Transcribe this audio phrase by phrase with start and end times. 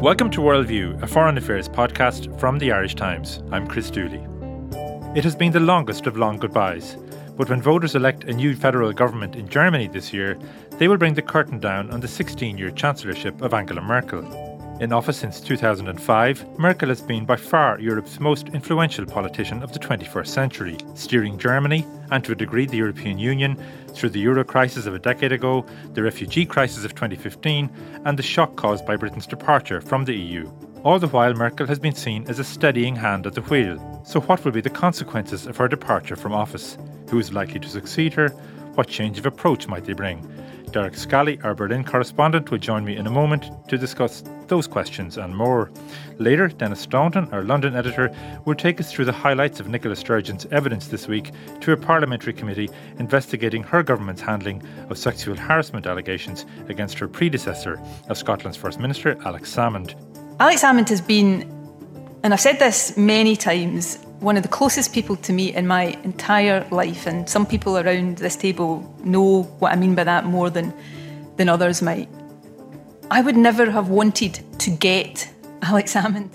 [0.00, 3.42] Welcome to Worldview, a foreign affairs podcast from the Irish Times.
[3.52, 4.26] I'm Chris Dooley.
[5.14, 6.96] It has been the longest of long goodbyes,
[7.36, 10.38] but when voters elect a new federal government in Germany this year,
[10.78, 14.49] they will bring the curtain down on the 16 year chancellorship of Angela Merkel.
[14.80, 19.78] In office since 2005, Merkel has been by far Europe's most influential politician of the
[19.78, 24.86] 21st century, steering Germany, and to a degree the European Union, through the euro crisis
[24.86, 27.68] of a decade ago, the refugee crisis of 2015,
[28.06, 30.50] and the shock caused by Britain's departure from the EU.
[30.82, 34.02] All the while, Merkel has been seen as a steadying hand at the wheel.
[34.06, 36.78] So, what will be the consequences of her departure from office?
[37.10, 38.30] Who is likely to succeed her?
[38.76, 40.26] What change of approach might they bring?
[40.72, 45.16] Derek Scally, our Berlin correspondent, will join me in a moment to discuss those questions
[45.16, 45.70] and more.
[46.18, 50.46] Later, Denis Staunton, our London editor, will take us through the highlights of Nicola Sturgeon's
[50.46, 56.46] evidence this week to a parliamentary committee investigating her government's handling of sexual harassment allegations
[56.68, 59.94] against her predecessor, of Scotland's First Minister, Alex Salmond.
[60.40, 61.42] Alex Salmond has been,
[62.22, 65.98] and I've said this many times, one of the closest people to me in my
[66.04, 70.50] entire life, and some people around this table know what I mean by that more
[70.50, 70.72] than,
[71.36, 72.08] than others might.
[73.10, 76.30] I would never have wanted to get Alex Salmond.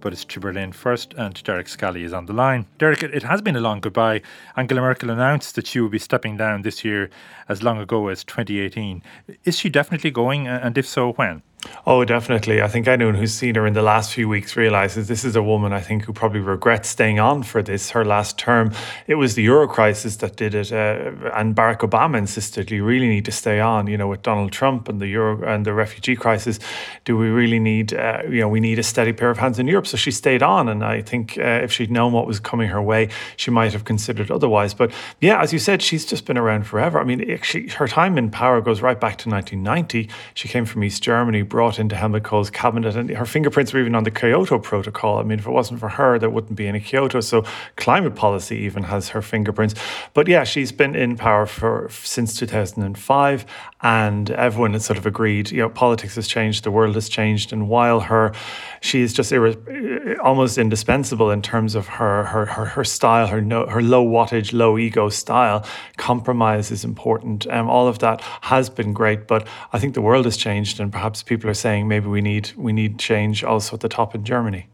[0.00, 2.66] But it's to Berlin first, and Derek Scally is on the line.
[2.76, 4.20] Derek, it has been a long goodbye.
[4.54, 7.08] Angela Merkel announced that she will be stepping down this year
[7.48, 9.02] as long ago as 2018.
[9.44, 11.42] Is she definitely going, and if so, when?
[11.86, 12.62] Oh, definitely.
[12.62, 15.42] I think anyone who's seen her in the last few weeks realizes this is a
[15.42, 18.72] woman I think who probably regrets staying on for this, her last term.
[19.06, 20.72] It was the Euro crisis that did it.
[20.72, 24.50] Uh, and Barack Obama insisted you really need to stay on, you know, with Donald
[24.50, 26.58] Trump and the Euro and the refugee crisis.
[27.04, 29.66] Do we really need, uh, you know, we need a steady pair of hands in
[29.66, 29.86] Europe?
[29.86, 30.68] So she stayed on.
[30.68, 33.84] And I think uh, if she'd known what was coming her way, she might have
[33.84, 34.74] considered otherwise.
[34.74, 36.98] But yeah, as you said, she's just been around forever.
[36.98, 40.08] I mean, she, her time in power goes right back to 1990.
[40.32, 43.94] She came from East Germany brought into Helmut Kohl's cabinet, and her fingerprints were even
[43.94, 45.18] on the Kyoto Protocol.
[45.18, 47.20] I mean, if it wasn't for her, there wouldn't be any Kyoto.
[47.20, 47.44] So
[47.76, 49.76] climate policy even has her fingerprints.
[50.14, 53.46] But yeah, she's been in power for since 2005,
[53.82, 55.52] and everyone has sort of agreed.
[55.52, 58.32] You know, politics has changed, the world has changed, and while her,
[58.80, 63.40] she is just irre- almost indispensable in terms of her her her, her style, her
[63.40, 65.64] no, her low wattage, low ego style.
[65.98, 67.46] Compromise is important.
[67.46, 70.90] Um, all of that has been great, but I think the world has changed, and
[70.90, 74.24] perhaps people are saying maybe we need we need change also at the top in
[74.24, 74.68] Germany.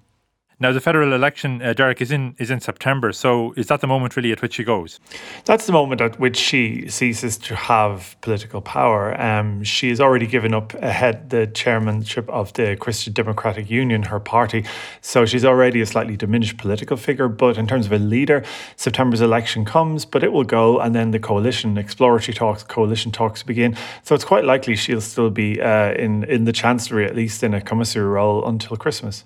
[0.63, 3.13] Now, the federal election, uh, Derek, is in is in September.
[3.13, 5.01] So, is that the moment really at which she goes?
[5.47, 9.19] That's the moment at which she ceases to have political power.
[9.19, 14.21] Um, she has already given up ahead the chairmanship of the Christian Democratic Union, her
[14.21, 14.67] party.
[15.01, 17.29] So she's already a slightly diminished political figure.
[17.29, 18.45] But in terms of a leader,
[18.77, 23.43] September's election comes, but it will go, and then the coalition exploratory talks, coalition talks
[23.43, 23.75] begin.
[24.03, 27.55] So it's quite likely she'll still be uh, in in the chancellery, at least in
[27.55, 29.25] a commissary role, until Christmas.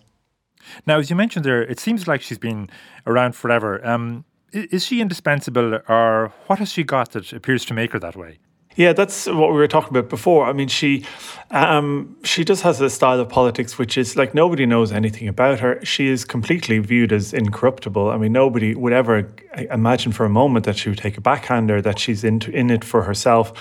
[0.87, 2.71] Now, as you mentioned there, it seems like she's been
[3.07, 3.85] around forever.
[3.87, 8.17] Um, is she indispensable, or what has she got that appears to make her that
[8.17, 8.39] way?
[8.77, 10.47] Yeah, that's what we were talking about before.
[10.47, 11.05] I mean, she
[11.53, 15.61] um, she just has a style of politics which is like nobody knows anything about
[15.61, 15.85] her.
[15.85, 18.11] She is completely viewed as incorruptible.
[18.11, 19.33] I mean, nobody would ever
[19.71, 22.83] imagine for a moment that she would take a backhander, that she's in, in it
[22.83, 23.53] for herself.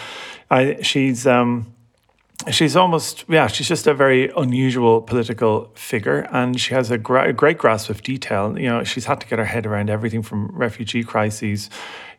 [0.49, 1.72] I, she's um,
[2.51, 7.31] she's almost yeah she's just a very unusual political figure and she has a, gra-
[7.33, 8.57] great grasp of detail.
[8.59, 11.69] You know she's had to get her head around everything from refugee crises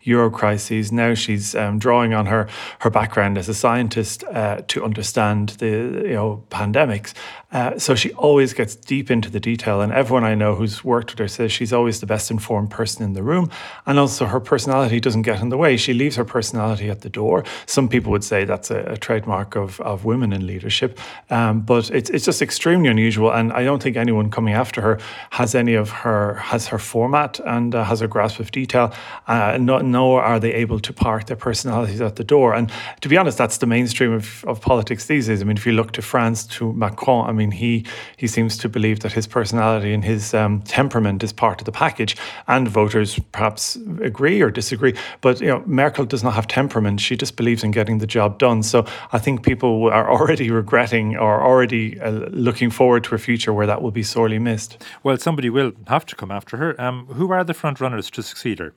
[0.05, 2.49] euro crises now she's um, drawing on her
[2.81, 7.15] her background as a scientist uh, to understand the you know pandemics
[7.55, 11.13] uh, so she always gets deep into the detail, and everyone I know who's worked
[11.13, 13.49] with her says she's always the best informed person in the room.
[13.87, 15.77] And also, her personality doesn't get in the way.
[15.77, 17.45] She leaves her personality at the door.
[17.67, 20.99] Some people would say that's a, a trademark of, of women in leadership,
[21.31, 23.31] um, but it's it's just extremely unusual.
[23.31, 24.99] And I don't think anyone coming after her
[25.31, 28.93] has any of her has her format and uh, has a grasp of detail.
[29.29, 32.49] Uh, no, nor are they able to park their personalities at the door.
[32.59, 35.41] And to be honest, that's the mainstream of, of politics these days.
[35.41, 37.73] I mean, if you look to France, to Macron, I mean he
[38.17, 41.77] he seems to believe that his personality and his um, temperament is part of the
[41.85, 42.17] package,
[42.55, 43.77] and voters perhaps
[44.11, 44.95] agree or disagree.
[45.21, 48.39] But you know, Merkel does not have temperament; she just believes in getting the job
[48.39, 48.63] done.
[48.63, 48.79] So
[49.17, 52.11] I think people are already regretting or already uh,
[52.49, 54.73] looking forward to a future where that will be sorely missed.
[55.05, 56.71] Well, somebody will have to come after her.
[56.81, 58.73] Um, who are the front runners to succeed her?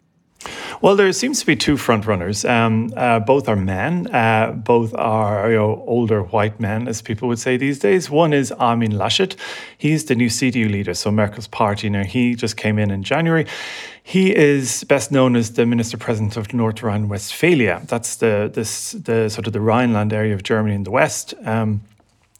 [0.81, 2.47] Well, there seems to be two frontrunners.
[2.49, 4.07] Um, uh, both are men.
[4.13, 8.09] Uh, both are you know, older white men, as people would say these days.
[8.09, 9.35] One is Armin Laschet.
[9.77, 11.89] He's the new CDU leader, so Merkel's party.
[11.89, 13.45] Now, he just came in in January.
[14.03, 17.81] He is best known as the minister president of North Rhine-Westphalia.
[17.87, 21.33] That's the this the sort of the Rhineland area of Germany in the west.
[21.43, 21.81] Um,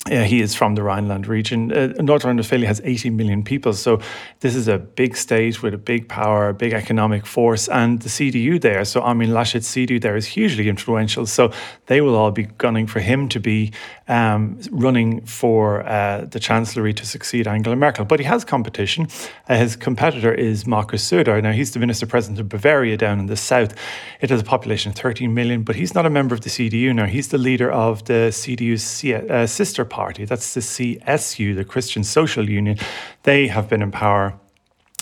[0.10, 1.72] Yeah, he is from the Rhineland region.
[1.72, 4.00] Uh, North Rhine-Westphalia has 80 million people, so
[4.40, 8.10] this is a big state with a big power, a big economic force, and the
[8.10, 8.86] CDU there.
[8.86, 11.26] So Armin Laschet's CDU there is hugely influential.
[11.26, 11.52] So
[11.88, 13.72] they will all be gunning for him to be
[14.08, 18.06] um, running for uh, the chancellery to succeed Angela Merkel.
[18.06, 19.08] But he has competition.
[19.50, 21.42] Uh, his competitor is Markus Söder.
[21.42, 23.74] Now he's the minister president of Bavaria down in the south.
[24.22, 26.94] It has a population of 13 million, but he's not a member of the CDU
[26.94, 27.06] now.
[27.06, 29.86] He's the leader of the CDU's uh, sister.
[30.26, 32.78] That's the CSU, the Christian Social Union.
[33.24, 34.40] They have been in power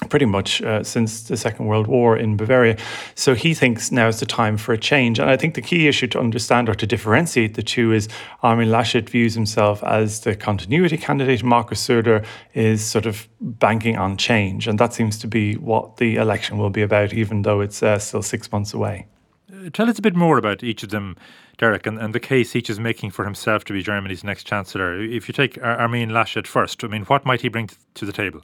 [0.10, 2.78] pretty much uh, since the Second World War in Bavaria.
[3.16, 5.20] So he thinks now is the time for a change.
[5.20, 8.08] And I think the key issue to understand or to differentiate the two is
[8.44, 11.44] Armin Laschet views himself as the continuity candidate.
[11.44, 14.68] Markus Söder is sort of banking on change.
[14.68, 18.00] And that seems to be what the election will be about, even though it's uh,
[18.00, 19.08] still six months away.
[19.52, 21.16] Uh, tell us a bit more about each of them
[21.58, 25.02] Derek, and, and the case each is making for himself to be Germany's next chancellor.
[25.02, 28.42] If you take Armin Laschet first, I mean, what might he bring to the table?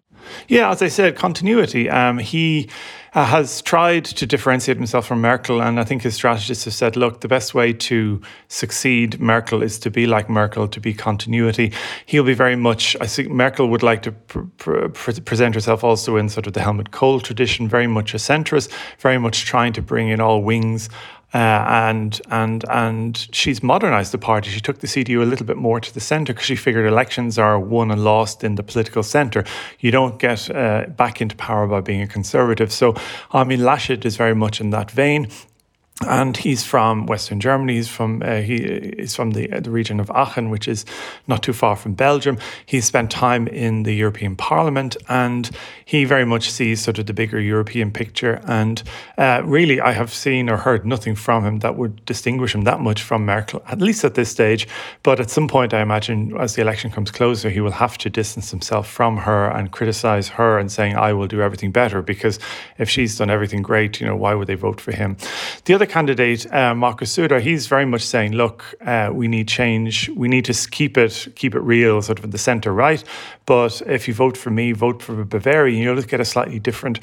[0.48, 1.90] Yeah, as I said, continuity.
[1.90, 2.70] Um, he
[3.14, 6.96] uh, has tried to differentiate himself from Merkel, and I think his strategists have said,
[6.96, 11.74] look, the best way to succeed Merkel is to be like Merkel, to be continuity.
[12.06, 16.18] He'll be very much, I think Merkel would like to pr- pr- present herself also
[16.18, 19.82] in sort of the Helmut Kohl tradition, very much a centrist, very much trying to
[19.82, 20.90] bring in all wings
[21.34, 24.50] uh, and and and she's modernized the party.
[24.50, 27.40] She took the CDU a little bit more to the center because she figured elections
[27.40, 29.46] are won and lost in the political center.
[29.80, 32.72] You don't get uh, back into power by being a conservative.
[32.72, 32.96] So,
[33.32, 35.28] I mean, Laschet is very much in that vein
[36.08, 37.76] and he's from Western Germany.
[37.76, 40.86] He's from uh, he is from the the region of Aachen, which is
[41.28, 42.38] not too far from Belgium.
[42.66, 45.50] He spent time in the European Parliament, and
[45.86, 48.42] he very much sees sort of the bigger European picture.
[48.46, 48.82] And
[49.18, 52.80] uh, really, I have seen or heard nothing from him that would distinguish him that
[52.80, 54.68] much from Merkel, at least at this stage.
[55.04, 58.10] But at some point, I imagine as the election comes closer, he will have to
[58.10, 62.40] distance himself from her and criticize her and saying, "I will do everything better," because
[62.78, 65.18] if she's done everything great, you know, why would they vote for him?
[65.66, 70.10] The other candidate, uh, Markus Söder, he's very much saying, look, uh, we need change.
[70.16, 73.04] We need to keep it keep it real, sort of in the centre right.
[73.46, 77.00] But if you vote for me, vote for Bavaria, you'll get a slightly different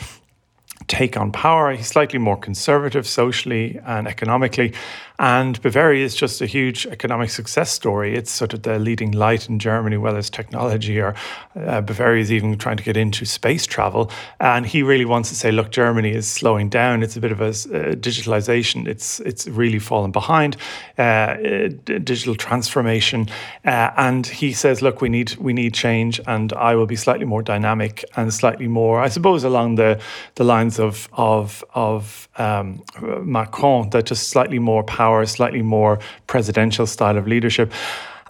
[0.86, 1.72] take on power.
[1.72, 4.72] He's slightly more conservative socially and economically.
[5.18, 8.14] And Bavaria is just a huge economic success story.
[8.14, 11.14] It's sort of the leading light in Germany, whether it's technology or
[11.56, 14.10] uh, Bavaria is even trying to get into space travel.
[14.38, 17.02] And he really wants to say, look, Germany is slowing down.
[17.02, 18.86] It's a bit of a uh, digitalization.
[18.86, 20.56] It's it's really fallen behind.
[20.96, 23.26] Uh, digital transformation.
[23.64, 27.24] Uh, and he says, look, we need we need change, and I will be slightly
[27.24, 30.00] more dynamic and slightly more, I suppose, along the
[30.36, 32.82] the lines of of of um,
[33.22, 37.72] Macron, that just slightly more power power, slightly more presidential style of leadership.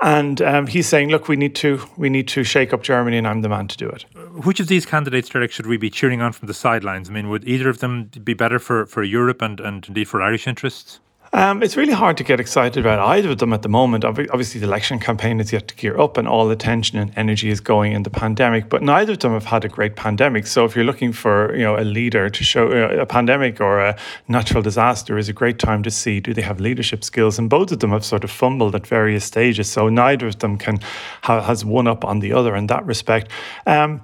[0.00, 3.26] And um, he's saying, look, we need to we need to shake up Germany, and
[3.26, 4.04] I'm the man to do it.
[4.46, 7.10] Which of these candidates, Derek, should we be cheering on from the sidelines?
[7.10, 10.22] I mean, would either of them be better for, for Europe and, and indeed for
[10.22, 11.00] Irish interests?
[11.38, 14.04] Um, it's really hard to get excited about either of them at the moment.
[14.04, 17.60] Obviously, the election campaign is yet to gear up, and all attention and energy is
[17.60, 18.68] going in the pandemic.
[18.68, 20.48] But neither of them have had a great pandemic.
[20.48, 23.78] So, if you're looking for you know a leader to show uh, a pandemic or
[23.78, 23.96] a
[24.26, 27.38] natural disaster, is a great time to see do they have leadership skills.
[27.38, 29.70] And both of them have sort of fumbled at various stages.
[29.70, 30.80] So neither of them can
[31.22, 33.30] has one up on the other in that respect.
[33.64, 34.00] Um,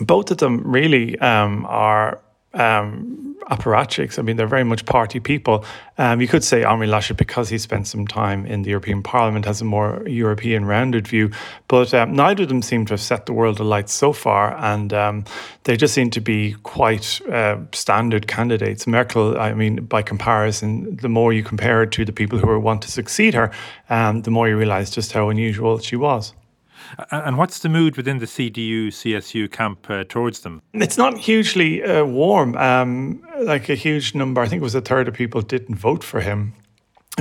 [0.00, 2.20] both of them really um, are
[2.52, 4.18] um, apparatchiks.
[4.18, 5.64] I mean, they're very much party people.
[5.96, 9.44] Um, you could say Armin Laschet, because he spent some time in the European Parliament,
[9.46, 11.30] has a more European rounded view.
[11.66, 14.56] But um, neither of them seem to have set the world alight so far.
[14.56, 15.24] And um,
[15.64, 18.86] they just seem to be quite uh, standard candidates.
[18.86, 22.82] Merkel, I mean, by comparison, the more you compare her to the people who want
[22.82, 23.50] to succeed her,
[23.90, 26.34] um, the more you realize just how unusual she was.
[27.10, 30.62] And what's the mood within the CDU CSU camp uh, towards them?
[30.72, 32.56] It's not hugely uh, warm.
[32.56, 36.04] Um, like a huge number, I think it was a third of people didn't vote
[36.04, 36.54] for him.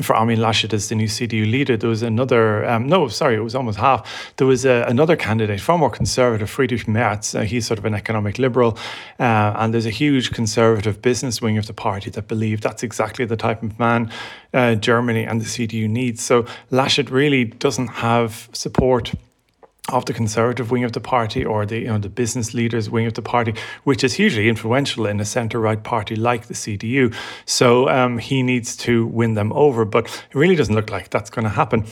[0.02, 2.64] For Armin Laschet as the new CDU leader, there was another.
[2.70, 4.32] Um, no, sorry, it was almost half.
[4.38, 7.34] There was a, uh, another candidate, far more conservative, Friedrich Merz.
[7.34, 8.78] Uh, he's sort of an economic liberal,
[9.20, 13.26] uh, and there's a huge conservative business wing of the party that believe that's exactly
[13.26, 14.12] the type of man
[14.54, 16.22] uh, Germany and the CDU needs.
[16.22, 19.14] So Laschet really doesn't have support
[19.90, 23.06] of the conservative wing of the party or the you know the business leaders wing
[23.06, 23.54] of the party,
[23.84, 27.14] which is hugely influential in a centre right party like the CDU.
[27.46, 31.30] So um, he needs to win them over, but it really doesn't look like that's
[31.30, 31.86] going to happen.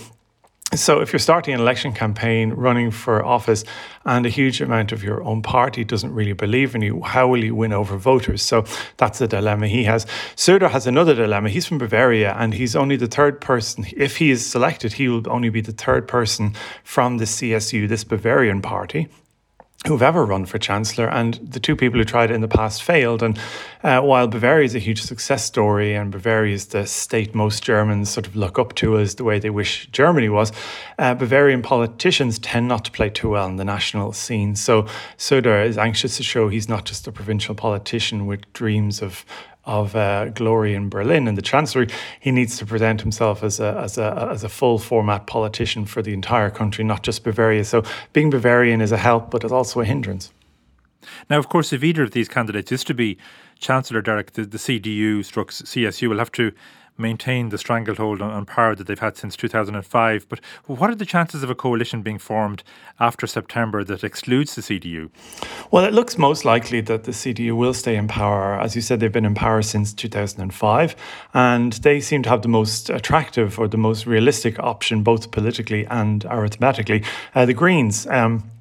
[0.74, 3.63] So, if you're starting an election campaign, running for office,
[4.03, 7.43] and a huge amount of your own party doesn't really believe in you, how will
[7.43, 8.41] you win over voters?
[8.41, 8.65] So,
[8.98, 10.05] that's the dilemma he has.
[10.36, 11.50] Söder has another dilemma.
[11.50, 13.86] He's from Bavaria, and he's only the third person.
[13.95, 18.03] If he is selected, he will only be the third person from the CSU, this
[18.03, 19.07] Bavarian party,
[19.88, 22.84] who've ever run for chancellor, and the two people who tried it in the past
[22.84, 23.22] failed.
[23.22, 23.39] And
[23.84, 28.10] uh, while Bavaria is a huge success story, and Bavaria is the state most Germans
[28.10, 30.51] sort of look up to as the way they wish Germany was,
[30.98, 34.56] uh, Bavarian politicians tend not to play too well in the national scene.
[34.56, 34.84] So
[35.18, 39.25] Söder is anxious to show he's not just a provincial politician with dreams of
[39.65, 41.88] of uh, glory in Berlin and the Chancellery,
[42.19, 46.01] he needs to present himself as a, as, a, as a full format politician for
[46.01, 47.63] the entire country, not just Bavaria.
[47.65, 50.31] So being Bavarian is a help, but it's also a hindrance.
[51.29, 53.17] Now, of course, if either of these candidates is to be
[53.60, 56.51] Chancellor Derek, the, the CDU struck CSU will have to
[56.97, 60.27] maintain the stranglehold on, on, power that they've had since 2005.
[60.29, 62.63] But what are the chances of a coalition being formed
[62.99, 65.09] after September that excludes the CDU?
[65.71, 68.59] Well, it looks most likely that the CDU will stay in power.
[68.59, 70.95] As you said, they've been in power since 2005,
[71.33, 75.85] and they seem to have the most attractive or the most realistic option, both politically
[75.87, 77.03] and arithmetically.
[77.33, 78.07] Uh, the Greens.
[78.07, 78.51] Um,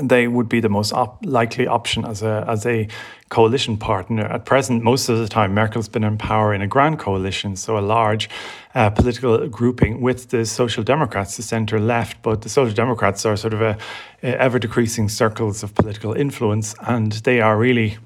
[0.00, 2.86] they would be the most op- likely option as a as a
[3.28, 4.24] coalition partner.
[4.24, 7.78] At present, most of the time, Merkel's been in power in a grand coalition, so
[7.78, 8.28] a large
[8.74, 12.22] uh, political grouping with the Social Democrats, the centre left.
[12.22, 13.78] But the Social Democrats are sort of a,
[14.22, 17.98] a ever decreasing circles of political influence, and they are really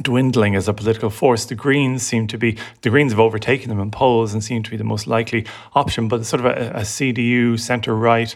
[0.00, 1.44] dwindling as a political force.
[1.44, 4.70] The Greens seem to be, the Greens have overtaken them in polls and seem to
[4.70, 5.44] be the most likely
[5.74, 8.34] option, but sort of a, a CDU, centre right,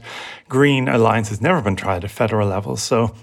[0.48, 2.76] Green alliance has never been tried at federal level.
[2.76, 3.14] So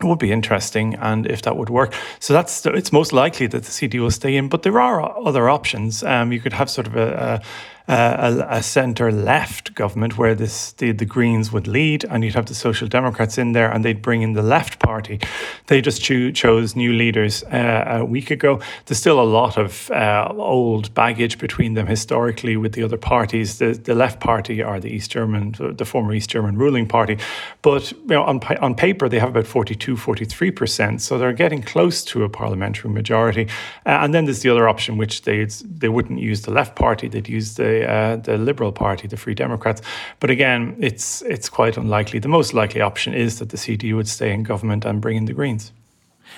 [0.00, 3.64] it would be interesting and if that would work so that's it's most likely that
[3.64, 6.86] the cd will stay in but there are other options um, you could have sort
[6.86, 7.42] of a, a,
[7.92, 12.54] a centre left government where this the, the Greens would lead, and you'd have the
[12.54, 15.18] Social Democrats in there, and they'd bring in the left party.
[15.66, 18.60] They just cho- chose new leaders uh, a week ago.
[18.86, 23.58] There's still a lot of uh, old baggage between them historically with the other parties.
[23.58, 27.18] The, the left party are the East German, the former East German ruling party,
[27.62, 31.62] but you know, on, on paper they have about 42, 43 percent, so they're getting
[31.62, 33.48] close to a parliamentary majority.
[33.84, 37.08] Uh, and then there's the other option, which they they wouldn't use the left party,
[37.08, 39.82] they'd use the uh, the Liberal Party, the Free Democrats.
[40.20, 42.18] But again, it's it's quite unlikely.
[42.18, 45.24] The most likely option is that the CDU would stay in government and bring in
[45.26, 45.72] the Greens.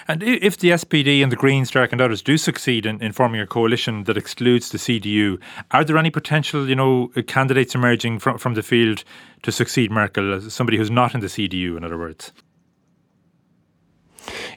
[0.08, 3.40] And if the SPD and the Greens, Derek, and others do succeed in, in, forming
[3.40, 5.38] a coalition that excludes the CDU,
[5.70, 9.04] are there any potential, you know, candidates emerging from, from the field
[9.42, 12.32] to succeed Merkel, as somebody who's not in the CDU, in other words?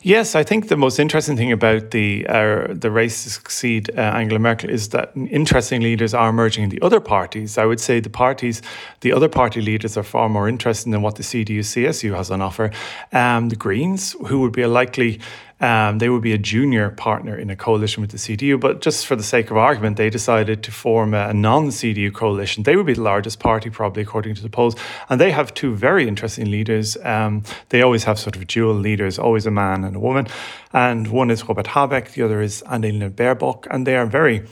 [0.05, 4.01] Yes, I think the most interesting thing about the uh, the race to succeed uh,
[4.01, 7.57] Angela Merkel is that interesting leaders are emerging in the other parties.
[7.57, 8.61] I would say the parties,
[9.01, 12.39] the other party leaders are far more interesting than what the CDU CSU has on
[12.39, 12.69] offer.
[13.13, 15.19] Um, the Greens, who would be a likely
[15.61, 19.05] um, they would be a junior partner in a coalition with the CDU, but just
[19.05, 22.63] for the sake of argument, they decided to form a, non CDU coalition.
[22.63, 24.75] They would be the largest party, probably, according to the polls.
[25.09, 26.97] And they have two very interesting leaders.
[27.03, 30.27] Um, they always have sort of dual leaders, always a man and a woman.
[30.73, 33.65] And one is Robert Habeck, the other is Annalena Baerbock.
[33.71, 34.45] And they are very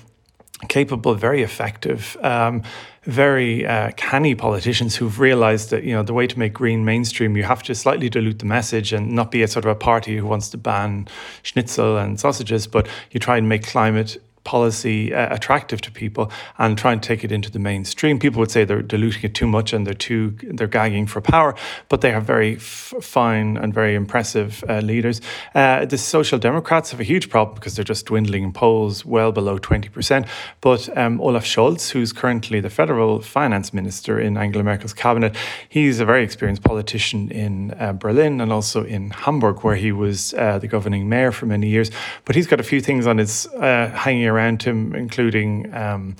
[0.69, 2.17] capable, very effective.
[2.21, 2.63] Um,
[3.03, 7.35] very uh, canny politicians who've realized that you know the way to make green mainstream
[7.35, 10.15] you have to slightly dilute the message and not be a sort of a party
[10.15, 11.05] who wants to ban
[11.41, 16.77] schnitzel and sausages but you try and make climate policy uh, attractive to people and
[16.77, 18.19] try and take it into the mainstream.
[18.19, 21.55] People would say they're diluting it too much and they're too they're gagging for power,
[21.89, 25.21] but they are very f- fine and very impressive uh, leaders.
[25.55, 29.31] Uh, the Social Democrats have a huge problem because they're just dwindling in polls well
[29.31, 30.25] below twenty percent.
[30.61, 35.35] But um, Olaf Scholz, who's currently the federal finance minister in Angela Merkel's cabinet,
[35.69, 40.33] he's a very experienced politician in uh, Berlin and also in Hamburg, where he was
[40.33, 41.91] uh, the governing mayor for many years.
[42.25, 46.15] But he's got a few things on his uh, hanging around him, including um,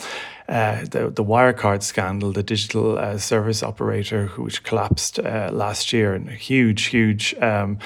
[0.48, 6.13] uh, the, the Wirecard scandal, the digital uh, service operator, which collapsed uh, last year,
[6.13, 7.79] and a huge, huge um,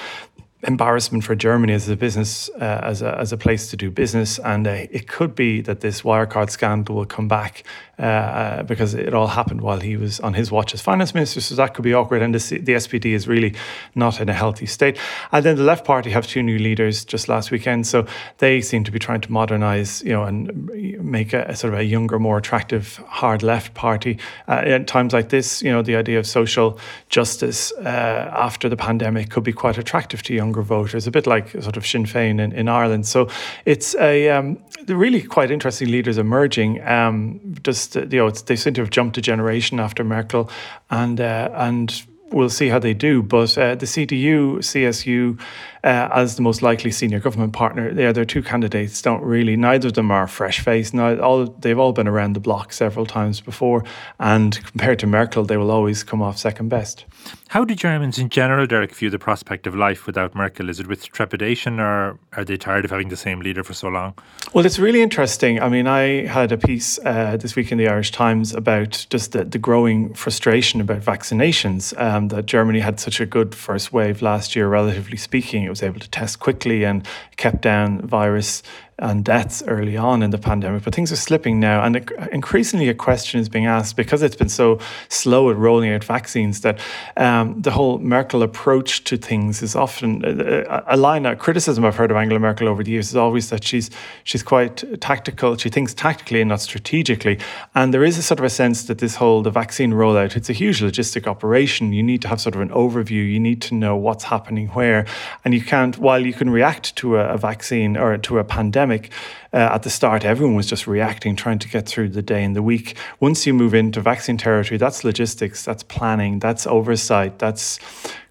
[0.66, 4.40] embarrassment for Germany as a business, uh, as, a, as a place to do business.
[4.40, 7.64] And uh, it could be that this Wirecard scandal will come back
[8.00, 11.40] uh, uh, because it all happened while he was on his watch as finance minister.
[11.40, 12.22] So that could be awkward.
[12.22, 13.54] And the, the SPD is really
[13.94, 14.98] not in a healthy state.
[15.30, 17.86] And then the Left Party have two new leaders just last weekend.
[17.86, 18.06] So
[18.38, 20.70] they seem to be trying to modernize, you know, and
[21.02, 24.18] make a, a sort of a younger, more attractive hard left party.
[24.46, 28.76] Uh, at times like this, you know, the idea of social justice uh, after the
[28.76, 32.06] pandemic could be quite attractive to young younger voters, a bit like sort of Sinn
[32.06, 33.06] Féin in, in Ireland.
[33.06, 33.28] So
[33.64, 36.80] it's a um, really quite interesting leaders emerging.
[36.86, 40.50] Um, just you know, they seem to have jumped a generation after Merkel,
[40.90, 42.02] and uh, and
[42.32, 43.22] we'll see how they do.
[43.22, 45.38] But uh, the CDU, CSU,
[45.84, 49.56] uh, as the most likely senior government partner, yeah, their two candidates don't really.
[49.56, 50.94] Neither of them are fresh faced.
[50.94, 53.84] Now, all they've all been around the block several times before,
[54.18, 57.04] and compared to Merkel, they will always come off second best.
[57.48, 60.68] How do Germans in general, Derek, view the prospect of life without Merkel?
[60.68, 63.88] Is it with trepidation, or are they tired of having the same leader for so
[63.88, 64.14] long?
[64.52, 65.60] Well, it's really interesting.
[65.60, 69.32] I mean, I had a piece uh, this week in the Irish Times about just
[69.32, 71.98] the, the growing frustration about vaccinations.
[71.98, 75.82] Um, that Germany had such a good first wave last year, relatively speaking it was
[75.82, 77.06] able to test quickly and
[77.36, 78.62] kept down virus
[79.00, 81.84] and deaths early on in the pandemic, but things are slipping now.
[81.84, 86.02] And increasingly, a question is being asked because it's been so slow at rolling out
[86.02, 86.80] vaccines that
[87.16, 91.94] um, the whole Merkel approach to things is often a, a line of criticism I've
[91.94, 93.88] heard of Angela Merkel over the years is always that she's
[94.24, 95.56] she's quite tactical.
[95.56, 97.38] She thinks tactically and not strategically.
[97.76, 100.50] And there is a sort of a sense that this whole the vaccine rollout it's
[100.50, 101.92] a huge logistic operation.
[101.92, 103.30] You need to have sort of an overview.
[103.30, 105.06] You need to know what's happening where,
[105.44, 105.96] and you can't.
[105.98, 109.10] While you can react to a, a vaccine or to a pandemic pandemic,
[109.52, 112.54] uh, at the start, everyone was just reacting, trying to get through the day and
[112.54, 112.96] the week.
[113.20, 117.78] Once you move into vaccine territory, that's logistics, that's planning, that's oversight, that's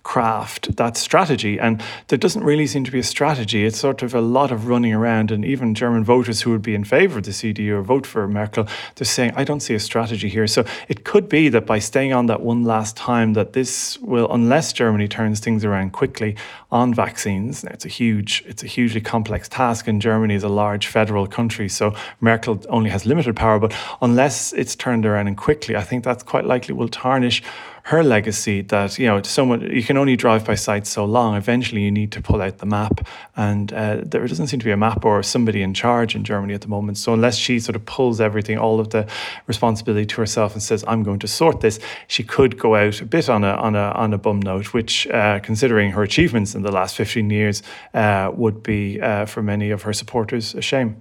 [0.08, 1.60] craft that strategy.
[1.60, 3.66] And there doesn't really seem to be a strategy.
[3.66, 5.32] It's sort of a lot of running around.
[5.32, 8.26] And even German voters who would be in favor of the CDU or vote for
[8.26, 10.48] Merkel, they're saying, I don't see a strategy here.
[10.48, 14.32] So it could be that by staying on that one last time, that this will,
[14.32, 16.38] unless Germany turns things around quickly
[16.72, 19.90] on vaccines, it's a huge, it's a hugely complex task.
[19.90, 21.68] And Germany is a large federal country.
[21.68, 23.60] So Merkel only has limited power.
[23.60, 27.44] But unless it's turned around and quickly, I think that's quite likely will tarnish
[27.88, 31.38] her legacy that you know someone you can only drive by sight so long.
[31.38, 33.08] Eventually you need to pull out the map.
[33.38, 36.54] And uh, there doesn't seem to be a map or somebody in charge in Germany
[36.54, 36.98] at the moment.
[36.98, 39.08] So unless she sort of pulls everything all of the
[39.46, 43.06] responsibility to herself and says I'm going to sort this she could go out a
[43.06, 46.64] bit on a on a on a bum note which uh, considering her achievements in
[46.64, 47.64] the last 15 years
[47.94, 50.98] uh, would be uh, for many of her supporters a shame.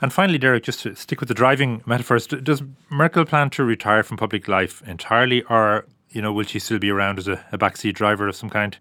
[0.00, 4.02] And finally, Derek, just to stick with the driving metaphors, does Merkel plan to retire
[4.02, 7.58] from public life entirely, or you know, will she still be around as a, a
[7.58, 8.78] backseat driver of some kind?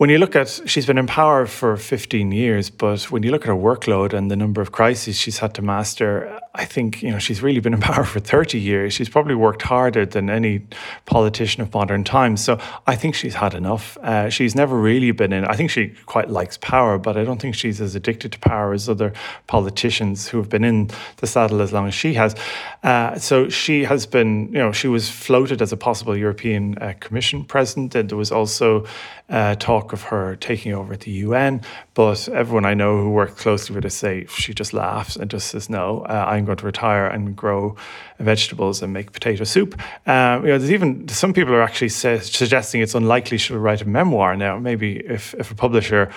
[0.00, 3.42] When you look at she's been in power for 15 years but when you look
[3.42, 7.10] at her workload and the number of crises she's had to master i think you
[7.10, 8.94] know she's really been in power for 30 years.
[8.94, 10.62] She's probably worked harder than any
[11.04, 12.42] politician of modern times.
[12.42, 13.98] So i think she's had enough.
[13.98, 17.40] Uh, she's never really been in i think she quite likes power but i don't
[17.42, 19.12] think she's as addicted to power as other
[19.48, 22.34] politicians who have been in the saddle as long as she has.
[22.82, 26.94] Uh, so she has been you know she was floated as a possible european uh,
[27.00, 27.94] commission president.
[27.94, 28.86] And there was also
[29.28, 29.54] uh,
[29.90, 31.60] talk of her taking over at the UN,
[31.94, 35.48] but everyone I know who worked closely with her say she just laughs and just
[35.48, 37.76] says, "No, uh, I'm going to retire and grow
[38.18, 39.74] vegetables and make potato soup."
[40.06, 43.82] Uh, you know, there's even some people are actually say, suggesting it's unlikely she'll write
[43.82, 44.58] a memoir now.
[44.58, 46.10] Maybe if if a publisher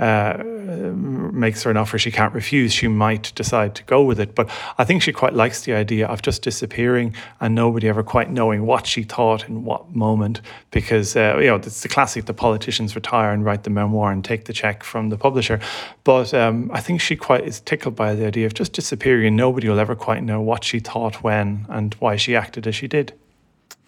[0.00, 4.34] uh, makes her an offer she can't refuse, she might decide to go with it.
[4.34, 8.30] But I think she quite likes the idea of just disappearing and nobody ever quite
[8.30, 10.40] knowing what she thought in what moment.
[10.70, 14.24] Because uh, you know it's the classic: the politicians retire and write the memoir and
[14.24, 15.60] take the check from the publisher.
[16.04, 19.36] But um, I think she quite is tickled by the idea of just disappearing and
[19.36, 22.88] nobody will ever quite know what she thought when and why she acted as she
[22.88, 23.12] did.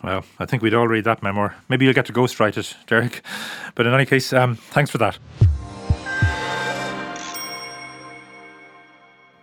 [0.02, 1.54] Well, I think we'd all read that memoir.
[1.68, 3.22] Maybe you'll get to ghostwrite it, Derek.
[3.74, 5.18] But in any case, um, thanks for that.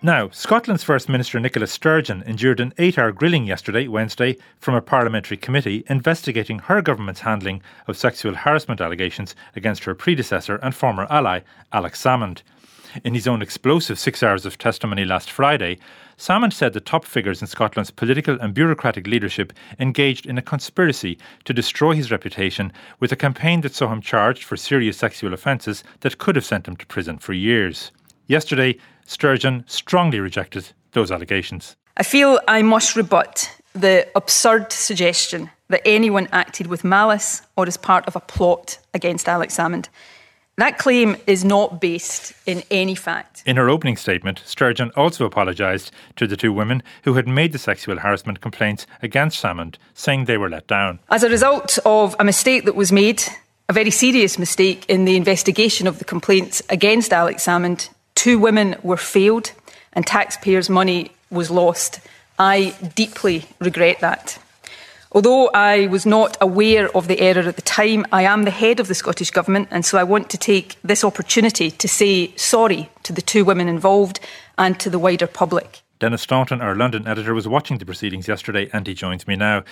[0.02, 4.82] Now, Scotland's First Minister Nicola Sturgeon endured an eight hour grilling yesterday, Wednesday, from a
[4.82, 11.06] parliamentary committee investigating her government's handling of sexual harassment allegations against her predecessor and former
[11.10, 11.42] ally,
[11.74, 12.44] Alex Salmond.
[13.04, 15.78] In his own explosive six hours of testimony last Friday,
[16.18, 21.18] Salmond said the top figures in Scotland's political and bureaucratic leadership engaged in a conspiracy
[21.44, 25.84] to destroy his reputation with a campaign that saw him charged for serious sexual offences
[26.00, 27.92] that could have sent him to prison for years.
[28.30, 31.76] Yesterday, Sturgeon strongly rejected those allegations.
[31.98, 37.76] I feel I must rebut the absurd suggestion that anyone acted with malice or as
[37.76, 39.88] part of a plot against Alex Salmond.
[40.58, 43.42] That claim is not based in any fact.
[43.48, 47.58] In her opening statement, Sturgeon also apologised to the two women who had made the
[47.58, 51.00] sexual harassment complaints against Salmond, saying they were let down.
[51.10, 53.24] As a result of a mistake that was made,
[53.70, 58.76] a very serious mistake in the investigation of the complaints against Alex Salmond, Two women
[58.84, 59.54] were failed
[59.94, 62.02] and taxpayers' money was lost.
[62.38, 64.38] I deeply regret that.
[65.14, 68.82] Although I was not aware of the error at the time, I am the head
[68.82, 72.90] of the Scottish Government, and so I want to take this opportunity to say sorry
[73.04, 74.20] to the two women involved
[74.58, 75.82] and to the wider public.
[76.00, 79.64] Denis Staunton, our London editor, was watching the proceedings yesterday and he joins me now.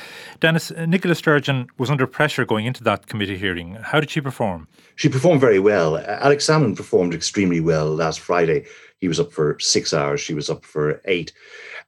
[0.42, 3.76] Denis, Nicola Sturgeon was under pressure going into that committee hearing.
[3.76, 4.68] How did she perform?
[4.98, 5.98] She performed very well.
[5.98, 8.66] Alex Salmond performed extremely well last Friday.
[9.00, 11.32] He was up for six hours, she was up for eight.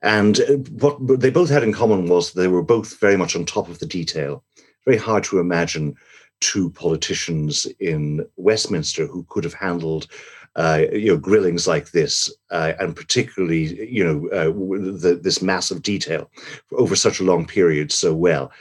[0.02, 3.44] And uh, what they both had in common was they were both very much on
[3.44, 4.44] top of the detail.
[4.86, 5.96] Very hard to imagine
[6.40, 10.08] two politicians in Westminster who could have handled
[10.56, 15.82] uh, you know, grillings like this, uh, and particularly, you know, uh, the, this massive
[15.82, 16.30] detail
[16.74, 18.52] over such a long period so well.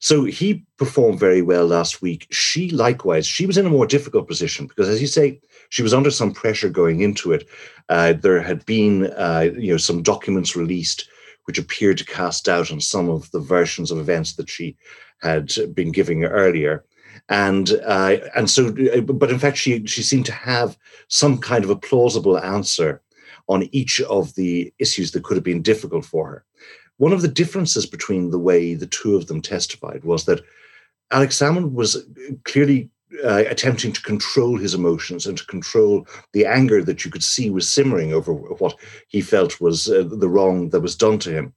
[0.00, 2.26] So he performed very well last week.
[2.30, 5.94] She likewise, she was in a more difficult position because, as you say, she was
[5.94, 7.48] under some pressure going into it.
[7.88, 11.08] Uh, there had been, uh, you know, some documents released
[11.44, 14.76] which appeared to cast doubt on some of the versions of events that she
[15.20, 16.84] had been giving earlier
[17.28, 18.72] and uh, and so,
[19.02, 20.76] but in fact, she she seemed to have
[21.08, 23.02] some kind of a plausible answer
[23.48, 26.44] on each of the issues that could have been difficult for her.
[26.96, 30.42] One of the differences between the way the two of them testified was that
[31.10, 32.06] Alex Salmond was
[32.44, 32.90] clearly
[33.22, 37.50] uh, attempting to control his emotions and to control the anger that you could see
[37.50, 38.74] was simmering over what
[39.08, 41.52] he felt was uh, the wrong that was done to him.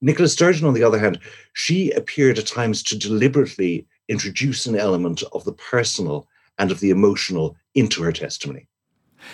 [0.00, 1.20] Nicola Sturgeon, on the other hand,
[1.52, 6.26] she appeared at times to deliberately introduce an element of the personal
[6.58, 8.66] and of the emotional into her testimony.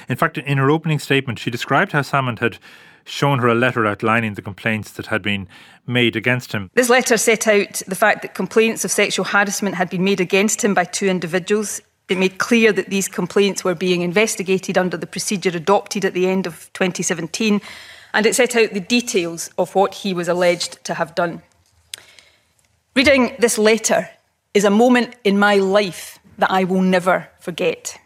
[0.09, 2.59] In fact, in her opening statement, she described how Salmond had
[3.05, 5.49] shown her a letter outlining the complaints that had been
[5.87, 6.71] made against him.
[6.75, 10.63] This letter set out the fact that complaints of sexual harassment had been made against
[10.63, 11.81] him by two individuals.
[12.09, 16.27] It made clear that these complaints were being investigated under the procedure adopted at the
[16.27, 17.61] end of 2017,
[18.13, 21.43] and it set out the details of what he was alleged to have done.
[22.97, 24.09] Reading this letter
[24.57, 28.01] is a moment in my life that I will never forget.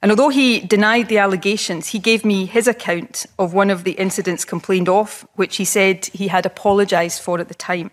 [0.00, 3.90] And although he denied the allegations, he gave me his account of one of the
[3.92, 7.90] incidents complained of, which he said he had apologised for at the time.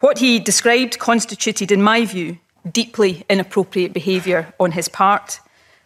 [0.00, 2.38] What he described constituted, in my view,
[2.72, 5.40] deeply inappropriate behaviour on his part.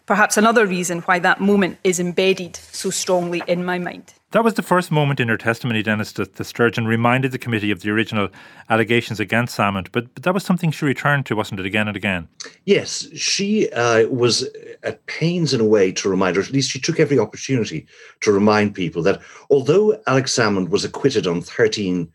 [0.07, 4.15] Perhaps another reason why that moment is embedded so strongly in my mind.
[4.33, 7.71] That was the first moment in her testimony, Denis, that the Sturgeon reminded the committee
[7.71, 8.31] of the original
[8.71, 9.88] allegations against Salmond.
[9.92, 12.29] But, but that was something she returned to, wasn't it, again and again?
[12.64, 14.49] Yes, she uh, was
[14.85, 17.87] at pains in a way to remind, or at least she took every opportunity
[18.23, 22.11] to remind people that although Alex Salmond was acquitted on 13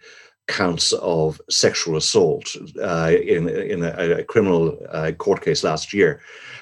[0.47, 6.19] counts of sexual assault uh, in, in a, a criminal uh, court case last year,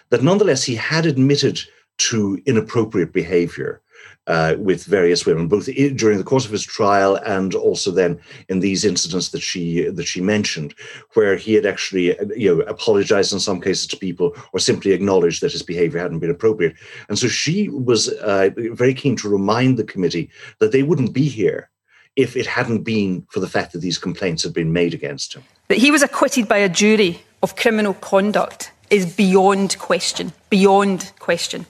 [0.09, 1.61] that nonetheless he had admitted
[1.97, 3.81] to inappropriate behavior
[4.27, 8.59] uh, with various women, both during the course of his trial and also then in
[8.59, 10.73] these incidents that she that she mentioned,
[11.13, 15.41] where he had actually you know apologized in some cases to people or simply acknowledged
[15.41, 16.75] that his behavior hadn't been appropriate.
[17.09, 21.27] And so she was uh, very keen to remind the committee that they wouldn't be
[21.27, 21.69] here
[22.15, 25.43] if it hadn't been for the fact that these complaints had been made against him.
[25.67, 31.65] That he was acquitted by a jury of criminal conduct is beyond question, beyond question.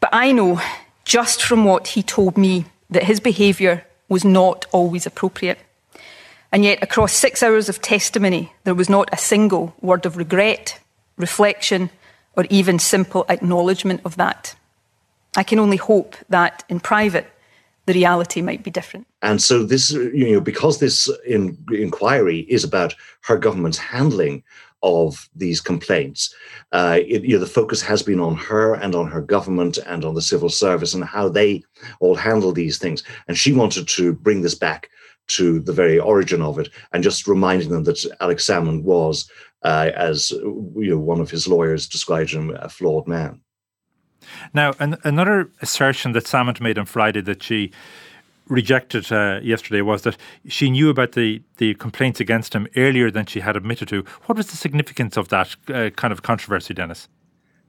[0.00, 0.60] But I know
[1.04, 5.58] just from what he told me that his behaviour was not always appropriate.
[6.52, 10.80] And yet, across six hours of testimony, there was not a single word of regret,
[11.16, 11.90] reflection,
[12.36, 14.56] or even simple acknowledgement of that.
[15.36, 17.26] I can only hope that in private,
[17.86, 19.06] the reality might be different.
[19.22, 24.42] And so, this, you know, because this in, inquiry is about her government's handling
[24.82, 26.34] of these complaints.
[26.72, 30.04] Uh, it, you know, the focus has been on her and on her government and
[30.04, 31.62] on the civil service and how they
[32.00, 33.02] all handle these things.
[33.28, 34.90] And she wanted to bring this back
[35.28, 39.30] to the very origin of it and just reminding them that Alex Salmond was,
[39.62, 43.40] uh, as you know, one of his lawyers described him, a flawed man.
[44.52, 47.72] Now, an, another assertion that Salmond made on Friday that she
[48.50, 50.16] rejected uh, yesterday was that
[50.48, 54.04] she knew about the, the complaints against him earlier than she had admitted to.
[54.26, 57.08] What was the significance of that uh, kind of controversy, Denis?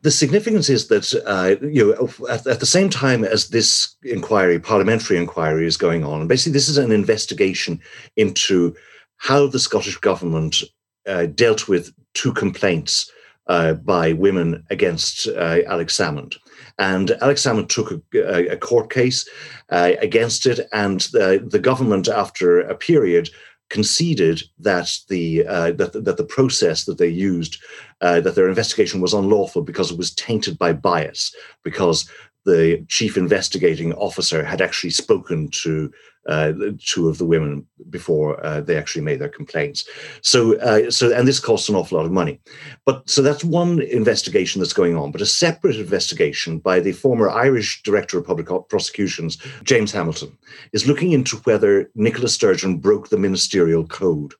[0.01, 4.59] The significance is that uh, you know at, at, the same time as this inquiry,
[4.59, 7.79] parliamentary inquiry, is going on, and basically this is an investigation
[8.17, 8.75] into
[9.17, 10.63] how the Scottish government
[11.07, 13.11] uh, dealt with two complaints
[13.51, 16.37] uh, by women against uh, Alex Salmond.
[16.79, 19.27] And Alex Salmond took a, a court case
[19.69, 23.29] uh, against it, and the, the government, after a period,
[23.69, 27.57] conceded that the uh, that, that the process that they used,
[27.99, 32.09] uh, that their investigation was unlawful because it was tainted by bias, because
[32.45, 35.91] the chief investigating officer had actually spoken to
[36.27, 39.87] uh, two of the women before uh, they actually made their complaints.
[40.21, 42.39] So, uh, so, and this costs an awful lot of money.
[42.85, 45.11] But so that's one investigation that's going on.
[45.11, 50.37] But a separate investigation by the former Irish Director of Public Prosecutions, James Hamilton,
[50.73, 54.33] is looking into whether Nicola Sturgeon broke the ministerial code.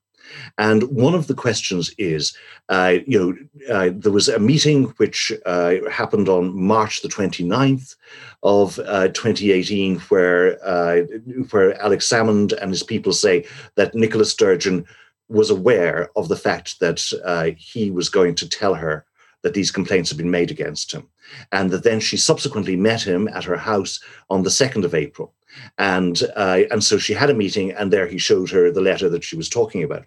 [0.58, 2.36] And one of the questions is,
[2.70, 7.96] uh, you know, uh, there was a meeting which uh, happened on March the 29th
[8.44, 11.02] of uh, 2018, where uh,
[11.52, 14.86] where Alex Salmond and his people say that Nicola Sturgeon
[15.28, 19.06] was aware of the fact that uh, he was going to tell her
[19.44, 21.08] that these complaints had been made against him,
[21.52, 25.34] and that then she subsequently met him at her house on the 2nd of April.
[25.78, 29.10] And, uh, and so she had a meeting, and there he showed her the letter
[29.10, 30.06] that she was talking about.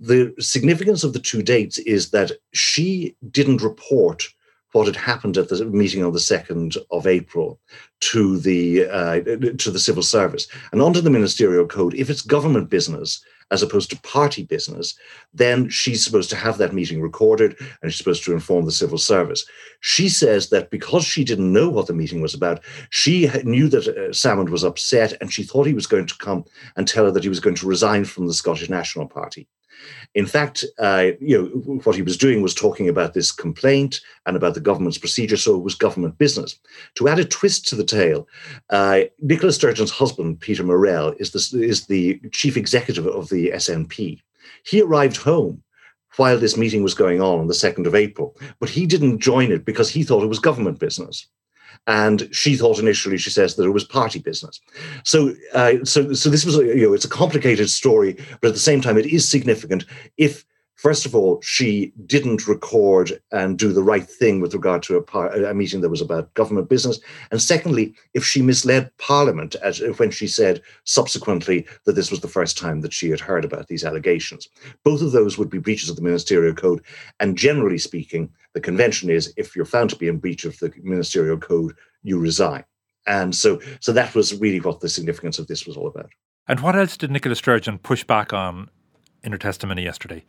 [0.00, 4.28] The significance of the two dates is that she didn't report
[4.72, 7.58] what had happened at the meeting on the 2nd of April
[8.00, 9.20] to the uh,
[9.56, 10.46] to the civil service.
[10.72, 14.94] And under the ministerial code, if it's government business as opposed to party business,
[15.32, 18.98] then she's supposed to have that meeting recorded and she's supposed to inform the civil
[18.98, 19.44] service.
[19.80, 23.88] She says that because she didn't know what the meeting was about, she knew that
[23.88, 26.44] uh, was upset and she thought he was going to come
[26.76, 29.48] and tell her that he was going to resign from the Scottish National Party.
[30.14, 31.44] In fact, uh, you know
[31.84, 35.56] what he was doing was talking about this complaint and about the government's procedure, so
[35.56, 36.58] it was government business.
[36.96, 38.26] To add a twist to the tale,
[38.70, 44.20] uh, Nicola Sturgeon's husband, Peter Murrell, is the, is the chief executive of the SNP.
[44.64, 45.62] He arrived home
[46.16, 49.52] while this meeting was going on on the 2nd of April, but he didn't join
[49.52, 51.26] it because he thought it was government business.
[51.86, 54.60] And she thought initially, she says, that it was party business.
[55.04, 58.60] So, uh, so, so this was, you know, it's a complicated story, but at the
[58.60, 59.84] same time, it is significant
[60.16, 60.44] if
[60.78, 65.50] First of all, she didn't record and do the right thing with regard to a,
[65.50, 67.00] a, meeting that was about government business.
[67.32, 72.28] And secondly, if she misled Parliament as, when she said subsequently that this was the
[72.28, 74.48] first time that she had heard about these allegations.
[74.84, 76.80] Both of those would be breaches of the ministerial code.
[77.18, 80.72] And generally speaking, the convention is if you're found to be in breach of the
[80.80, 82.62] ministerial code, you resign.
[83.04, 86.10] And so, so that was really what the significance of this was all about.
[86.46, 88.70] And what else did Nicola Sturgeon push back on
[89.24, 90.22] in her testimony yesterday?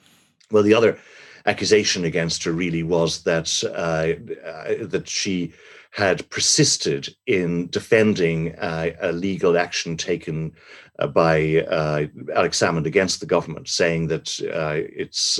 [0.51, 0.97] Well, the other
[1.45, 5.53] accusation against her really was that uh, uh, that she
[5.91, 10.53] had persisted in defending uh, a legal action taken
[10.99, 15.39] uh, by uh, Alex Salmond against the government, saying that uh, its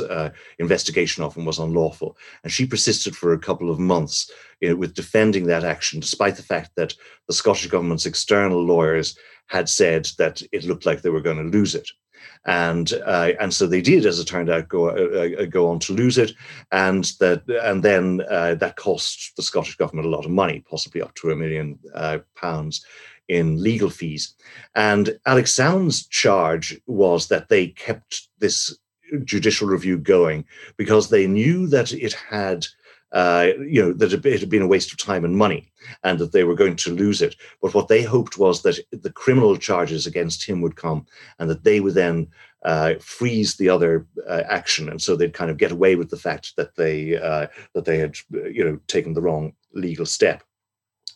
[0.57, 2.17] investigation of him was unlawful.
[2.43, 6.35] And she persisted for a couple of months you know, with defending that action, despite
[6.35, 6.95] the fact that
[7.27, 9.15] the Scottish government's external lawyers
[9.47, 11.89] had said that it looked like they were going to lose it
[12.45, 15.79] and uh, and so they did, as it turned out, go uh, uh, go on
[15.79, 16.34] to lose it,
[16.71, 21.01] and that and then uh, that cost the Scottish government a lot of money, possibly
[21.01, 22.86] up to a million uh, pounds
[23.27, 24.36] in legal fees.
[24.75, 28.77] And Alex Salmond's charge was that they kept this
[29.23, 30.45] judicial review going
[30.77, 32.65] because they knew that it had
[33.11, 35.71] uh, you know, that it had been a waste of time and money
[36.03, 37.35] and that they were going to lose it.
[37.61, 41.05] But what they hoped was that the criminal charges against him would come
[41.39, 42.27] and that they would then
[42.63, 44.89] uh, freeze the other uh, action.
[44.89, 47.97] And so they'd kind of get away with the fact that they, uh, that they
[47.97, 50.43] had, you know, taken the wrong legal step.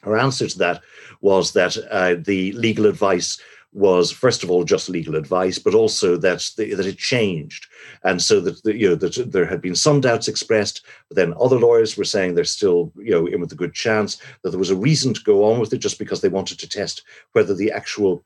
[0.02, 0.82] Her answer to that
[1.22, 3.40] was that uh, the legal advice
[3.74, 7.68] was first of all just legal advice, but also that the, that it changed,
[8.04, 11.34] and so that the, you know that there had been some doubts expressed, but then
[11.40, 14.60] other lawyers were saying they're still you know in with a good chance that there
[14.60, 17.54] was a reason to go on with it just because they wanted to test whether
[17.54, 18.24] the actual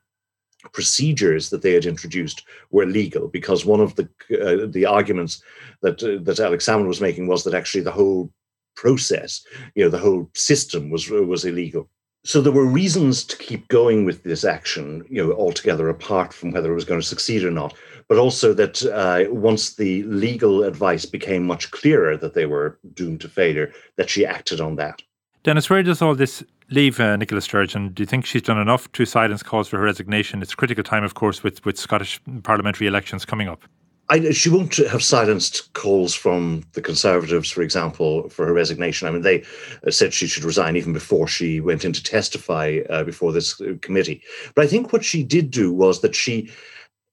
[0.72, 3.28] procedures that they had introduced were legal.
[3.28, 5.42] Because one of the uh, the arguments
[5.82, 8.30] that uh, that Alex Salmond was making was that actually the whole
[8.76, 11.88] process you know the whole system was was illegal
[12.24, 16.50] so there were reasons to keep going with this action, you know, altogether apart from
[16.50, 17.74] whether it was going to succeed or not.
[18.08, 23.20] But also that uh, once the legal advice became much clearer that they were doomed
[23.22, 25.02] to failure, that she acted on that.
[25.42, 27.90] Denis, where does all this leave uh, Nicola Sturgeon?
[27.90, 30.42] Do you think she's done enough to silence calls for her resignation?
[30.42, 33.62] It's a critical time, of course, with, with Scottish parliamentary elections coming up.
[34.10, 39.06] I, she won't have silenced calls from the Conservatives, for example, for her resignation.
[39.06, 39.42] I mean, they
[39.86, 43.60] uh, said she should resign even before she went in to testify uh, before this
[43.60, 44.22] uh, committee.
[44.54, 46.50] But I think what she did do was that she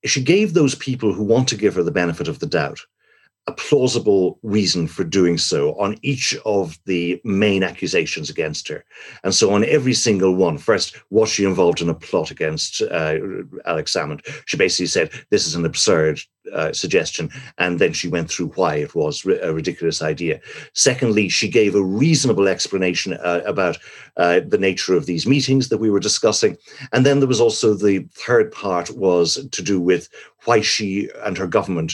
[0.06, 2.80] she gave those people who want to give her the benefit of the doubt
[3.48, 8.84] a plausible reason for doing so on each of the main accusations against her.
[9.24, 13.18] And so on every single one, first, was she involved in a plot against uh,
[13.66, 14.26] Alex Salmond?
[14.46, 16.20] She basically said, this is an absurd
[16.54, 20.40] uh, suggestion, and then she went through why it was a ridiculous idea.
[20.74, 23.78] Secondly, she gave a reasonable explanation uh, about
[24.18, 26.58] uh, the nature of these meetings that we were discussing,
[26.94, 30.08] and then there was also the third part was to do with
[30.46, 31.94] why she and her government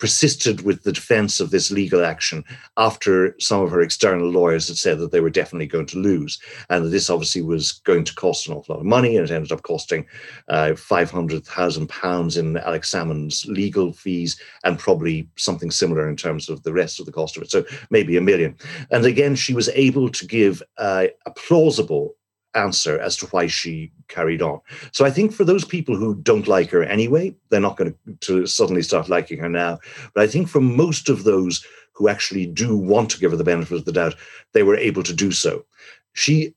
[0.00, 2.42] persisted with the defense of this legal action
[2.76, 6.40] after some of her external lawyers had said that they were definitely going to lose
[6.70, 9.32] and that this obviously was going to cost an awful lot of money and it
[9.32, 10.06] ended up costing
[10.48, 16.62] uh, 500,000 pounds in Alex Salmond's legal fees and probably something similar in terms of
[16.62, 17.50] the rest of the cost of it.
[17.50, 18.56] So maybe a million.
[18.90, 22.16] And again she was able to give uh, a plausible
[22.54, 24.60] answer as to why she carried on.
[24.92, 28.46] So I think for those people who don't like her anyway, they're not going to
[28.46, 29.78] suddenly start liking her now.
[30.14, 33.44] But I think for most of those who actually do want to give her the
[33.44, 34.14] benefit of the doubt,
[34.52, 35.64] they were able to do so.
[36.12, 36.54] She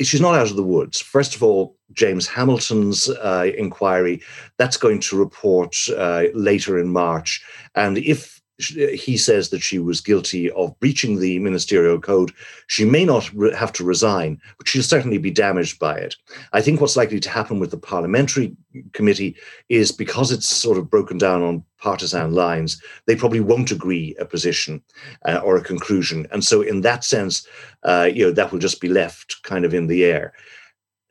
[0.00, 1.00] she's not out of the woods.
[1.00, 4.22] First of all, James Hamilton's uh, inquiry
[4.58, 10.00] that's going to report uh, later in March, and if he says that she was
[10.00, 12.32] guilty of breaching the ministerial code.
[12.68, 16.16] She may not re- have to resign, but she'll certainly be damaged by it.
[16.54, 18.56] I think what's likely to happen with the parliamentary
[18.94, 19.36] committee
[19.68, 24.24] is because it's sort of broken down on partisan lines, they probably won't agree a
[24.24, 24.82] position
[25.26, 26.26] uh, or a conclusion.
[26.32, 27.46] And so, in that sense,
[27.82, 30.32] uh, you know, that will just be left kind of in the air.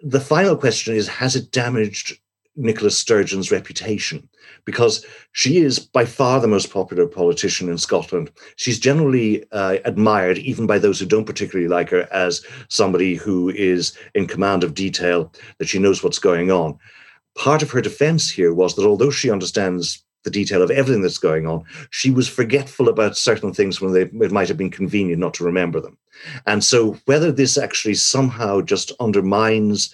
[0.02, 2.18] The final question is Has it damaged
[2.56, 4.28] Nicola Sturgeon's reputation
[4.66, 8.32] because she is by far the most popular politician in Scotland.
[8.56, 13.50] She's generally uh, admired, even by those who don't particularly like her, as somebody who
[13.50, 16.78] is in command of detail, that she knows what's going on.
[17.36, 21.20] Part of her defense here was that although she understands the detail of everything that's
[21.20, 25.20] going on, she was forgetful about certain things when they, it might have been convenient
[25.20, 25.98] not to remember them.
[26.48, 29.94] And so, whether this actually somehow just undermines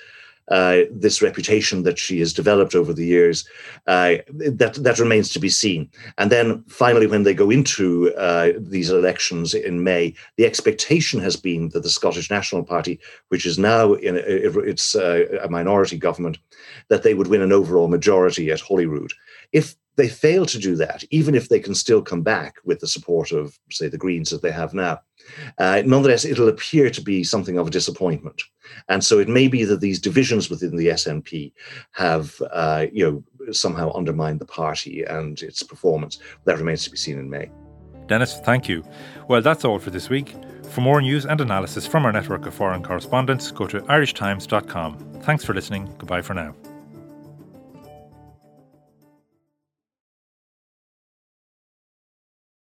[0.51, 3.47] uh, this reputation that she has developed over the years,
[3.87, 5.89] uh, that that remains to be seen.
[6.17, 11.35] And then finally, when they go into uh, these elections in May, the expectation has
[11.35, 16.37] been that the Scottish National Party, which is now in it's uh, a minority government,
[16.89, 19.13] that they would win an overall majority at Holyrood.
[19.51, 22.87] If they fail to do that, even if they can still come back with the
[22.87, 24.99] support of, say, the Greens that they have now,
[25.57, 28.41] uh, nonetheless, it'll appear to be something of a disappointment.
[28.87, 31.51] And so it may be that these divisions within the SNP
[31.91, 36.19] have, uh, you know, somehow undermined the party and its performance.
[36.45, 37.49] That remains to be seen in May.
[38.07, 38.83] Denis, thank you.
[39.27, 40.35] Well, that's all for this week.
[40.71, 44.97] For more news and analysis from our network of foreign correspondents, go to irishtimes.com.
[45.21, 45.93] Thanks for listening.
[45.97, 46.55] Goodbye for now.